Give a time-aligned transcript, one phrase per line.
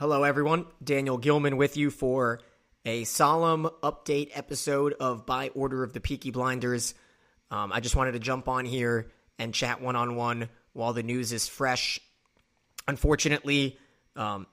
[0.00, 0.64] Hello, everyone.
[0.82, 2.40] Daniel Gilman with you for
[2.86, 6.94] a solemn update episode of By Order of the Peaky Blinders.
[7.50, 11.02] Um, I just wanted to jump on here and chat one on one while the
[11.02, 12.00] news is fresh.
[12.88, 13.78] Unfortunately,
[14.16, 14.46] um,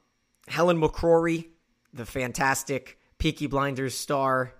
[0.49, 1.45] Helen McCrory,
[1.93, 4.53] the fantastic Peaky Blinders star,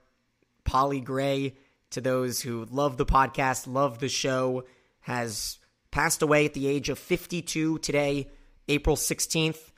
[0.64, 1.58] Polly Gray,
[1.90, 4.64] to those who love the podcast, love the show,
[5.02, 5.58] has
[5.92, 8.30] passed away at the age of 52 today,
[8.70, 9.72] April 16th.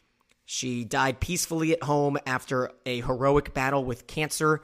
[0.51, 4.61] She died peacefully at home after a heroic battle with cancer.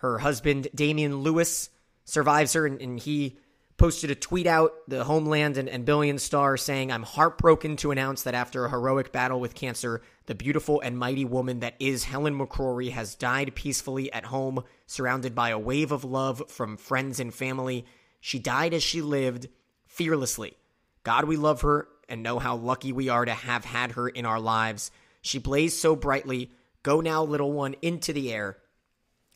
[0.00, 1.70] Her husband, Damian Lewis,
[2.04, 3.38] survives her, and, and he
[3.78, 8.24] posted a tweet out, the Homeland and, and Billions Star, saying, I'm heartbroken to announce
[8.24, 12.38] that after a heroic battle with cancer, the beautiful and mighty woman that is Helen
[12.38, 17.32] McCrory has died peacefully at home, surrounded by a wave of love from friends and
[17.32, 17.86] family.
[18.20, 19.48] She died as she lived,
[19.86, 20.58] fearlessly.
[21.02, 24.26] God, we love her and know how lucky we are to have had her in
[24.26, 24.90] our lives.
[25.24, 26.52] She blazed so brightly.
[26.84, 28.58] Go now, little one, into the air.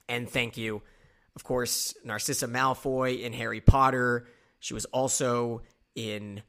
[0.08, 0.82] And thank you
[1.38, 4.26] of course, Narcissa Malfoy in Harry Potter.
[4.58, 5.62] She was also
[5.94, 6.42] in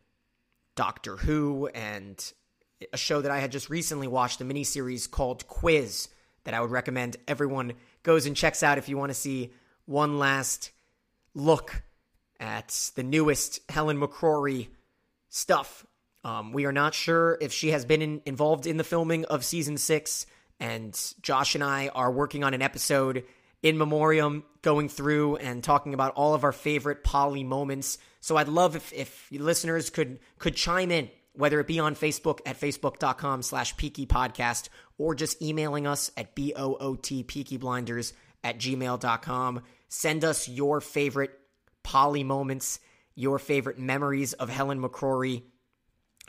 [0.74, 2.34] Doctor Who and
[2.92, 6.10] a show that I had just recently watched, a miniseries called Quiz,
[6.44, 9.54] that I would recommend everyone goes and checks out if you want to see
[9.86, 10.72] one last
[11.36, 11.84] look
[12.40, 14.70] at the newest Helen McCrory
[15.28, 15.86] stuff.
[16.24, 19.46] Um, we are not sure if she has been in, involved in the filming of
[19.46, 20.26] season six,
[20.60, 23.24] and Josh and I are working on an episode
[23.62, 27.98] in memoriam going through and talking about all of our favorite Polly moments.
[28.22, 32.40] So I'd love if, if listeners could could chime in, whether it be on Facebook
[32.46, 39.62] at facebook.com slash peaky podcast or just emailing us at B-O-O-T peaky blinders at gmail.com.
[39.88, 41.32] Send us your favorite
[41.84, 42.80] Polly moments,
[43.16, 45.44] your favorite memories of Helen McCrory,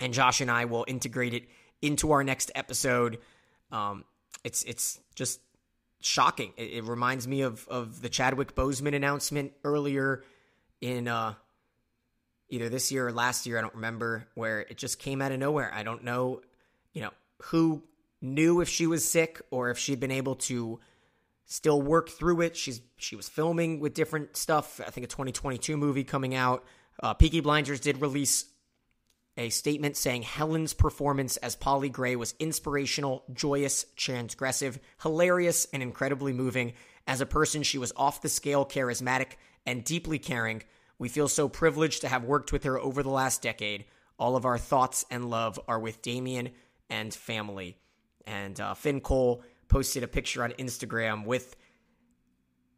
[0.01, 1.45] and Josh and I will integrate it
[1.83, 3.19] into our next episode.
[3.71, 4.05] Um,
[4.43, 5.41] it's it's just
[6.01, 6.53] shocking.
[6.57, 10.25] It, it, reminds me of of the Chadwick Boseman announcement earlier
[10.81, 11.35] in uh,
[12.49, 13.59] either this year or last year.
[13.59, 15.73] I don't remember where it just came out of nowhere.
[15.73, 16.41] I don't know,
[16.93, 17.13] you know,
[17.45, 17.83] who
[18.21, 20.81] knew if she was sick or if she'd been able to
[21.47, 22.57] still work through it.
[22.57, 24.81] She's she was filming with different stuff.
[24.87, 26.65] I think a 2022 movie coming out.
[27.03, 28.45] Uh, Peaky Blinders did release
[29.37, 36.33] a statement saying Helen's performance as Polly Gray was inspirational, joyous, transgressive, hilarious, and incredibly
[36.33, 36.73] moving.
[37.07, 39.33] As a person, she was off the scale, charismatic,
[39.65, 40.63] and deeply caring.
[40.99, 43.87] We feel so privileged to have worked with her over the last decade.
[44.19, 46.51] All of our thoughts and love are with Damian
[46.91, 47.79] and family.
[48.27, 51.57] And uh, Finn Cole posted a picture on Instagram with,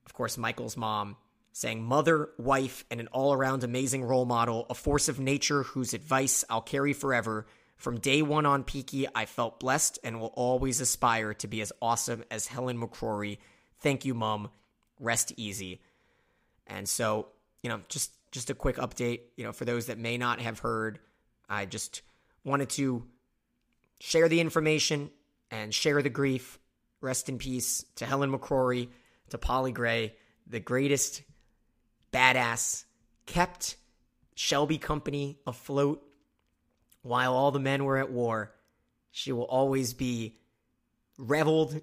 [0.07, 1.17] of course, Michael's mom
[1.53, 5.95] saying, Mother, wife, and an all around amazing role model, a force of nature whose
[5.95, 7.47] advice I'll carry forever.
[7.77, 11.73] From day one on Peaky, I felt blessed and will always aspire to be as
[11.83, 13.39] awesome as Helen McCrory.
[13.81, 14.51] Thank you, Mom.
[14.99, 15.81] Rest easy.
[16.67, 17.29] And so,
[17.63, 20.61] you know, just just a quick update, you know, for those that may not have
[20.61, 21.01] heard,
[21.51, 22.01] I just
[22.45, 23.05] wanted to
[24.01, 25.11] share the information
[25.51, 26.59] and share the grief.
[27.03, 28.89] Rest in peace to Helen McCrory,
[29.31, 30.15] to Polly Gray,
[30.47, 31.23] the greatest
[32.13, 32.85] badass,
[33.27, 33.77] kept
[34.35, 36.03] Shelby Company afloat
[37.03, 38.53] while all the men were at war.
[39.11, 40.39] She will always be
[41.19, 41.81] reveled,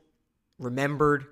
[0.57, 1.25] remembered,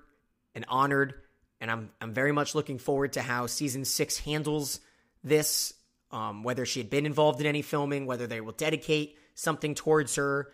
[0.54, 1.14] and honored.
[1.60, 4.80] And I'm I'm very much looking forward to how season six handles
[5.24, 5.74] this.
[6.10, 10.14] Um, whether she had been involved in any filming, whether they will dedicate something towards
[10.14, 10.50] her,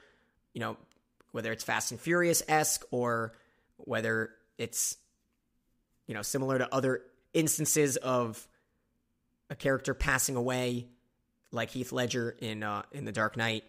[0.53, 0.77] you know,
[1.31, 3.35] whether it's Fast and Furious esque or
[3.77, 4.97] whether it's
[6.07, 7.03] you know similar to other
[7.35, 8.49] instances of
[9.51, 10.89] a character passing away,
[11.53, 13.65] like Heath Ledger in uh, in The Dark Knight.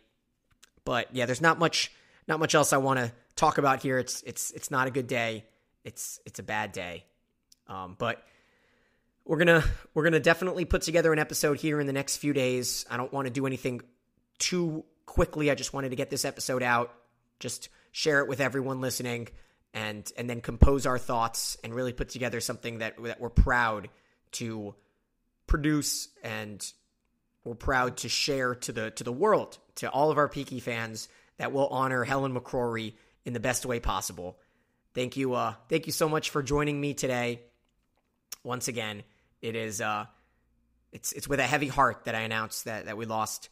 [0.86, 1.92] But yeah, there's not much
[2.28, 3.98] not much else I want to talk about here.
[4.00, 5.46] It's it's it's not a good day.
[5.84, 7.04] It's it's a bad day.
[7.68, 8.24] Um, but
[9.26, 12.86] we're gonna we're gonna definitely put together an episode here in the next few days.
[12.90, 13.82] I don't want to do anything
[14.38, 15.50] too quickly.
[15.50, 16.94] I just wanted to get this episode out,
[17.40, 19.28] just share it with everyone listening
[19.76, 23.90] and and then compose our thoughts and really put together something that that we're proud
[24.32, 24.74] to
[25.46, 26.66] produce and
[27.44, 31.10] we're proud to share to the to the world, to all of our Peaky fans
[31.38, 32.94] that will honor Helen McCrory
[33.26, 34.40] in the best way possible.
[34.94, 37.42] Thank you, uh, thank you so much for joining me today.
[38.44, 39.04] Once again,
[39.42, 40.06] it is uh,
[40.94, 43.50] it's it's with a heavy heart that I announce that that we lost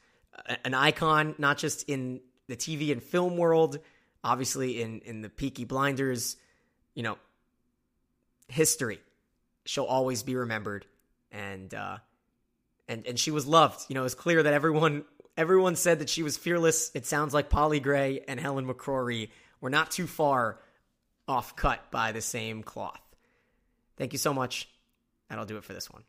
[0.64, 3.80] an icon, not just in the TV and film world,
[4.24, 6.38] obviously in in the Peaky Blinders,
[6.94, 7.18] you know,
[8.48, 9.00] history.
[9.66, 10.86] She'll always be remembered,
[11.32, 11.98] and uh,
[12.88, 13.86] and and she was loved.
[13.90, 15.06] You know, it's clear that everyone
[15.38, 16.92] everyone said that she was fearless.
[16.94, 19.30] It sounds like Polly Gray and Helen McCrory
[19.62, 20.60] were not too far
[21.28, 23.00] off cut by the same cloth.
[23.98, 24.68] Thank you so much.
[25.30, 26.04] That'll do it for this one.